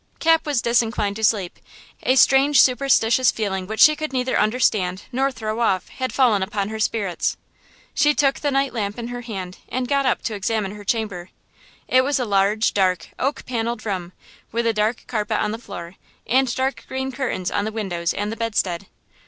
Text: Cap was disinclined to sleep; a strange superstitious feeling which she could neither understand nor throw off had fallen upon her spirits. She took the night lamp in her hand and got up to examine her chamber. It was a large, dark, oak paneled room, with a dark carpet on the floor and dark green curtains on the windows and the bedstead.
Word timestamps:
Cap 0.17 0.47
was 0.47 0.63
disinclined 0.63 1.15
to 1.17 1.23
sleep; 1.23 1.59
a 2.01 2.15
strange 2.15 2.59
superstitious 2.59 3.29
feeling 3.29 3.67
which 3.67 3.79
she 3.81 3.95
could 3.95 4.11
neither 4.11 4.35
understand 4.35 5.03
nor 5.11 5.31
throw 5.31 5.59
off 5.59 5.89
had 5.89 6.11
fallen 6.11 6.41
upon 6.41 6.69
her 6.69 6.79
spirits. 6.79 7.37
She 7.93 8.15
took 8.15 8.39
the 8.39 8.49
night 8.49 8.73
lamp 8.73 8.97
in 8.97 9.09
her 9.09 9.21
hand 9.21 9.59
and 9.69 9.87
got 9.87 10.07
up 10.07 10.23
to 10.23 10.33
examine 10.33 10.71
her 10.71 10.83
chamber. 10.83 11.29
It 11.87 12.03
was 12.03 12.17
a 12.19 12.25
large, 12.25 12.73
dark, 12.73 13.09
oak 13.19 13.45
paneled 13.45 13.85
room, 13.85 14.11
with 14.51 14.65
a 14.65 14.73
dark 14.73 15.03
carpet 15.05 15.37
on 15.39 15.51
the 15.51 15.59
floor 15.59 15.97
and 16.25 16.51
dark 16.55 16.85
green 16.87 17.11
curtains 17.11 17.51
on 17.51 17.65
the 17.65 17.71
windows 17.71 18.11
and 18.11 18.31
the 18.31 18.35
bedstead. 18.37 18.87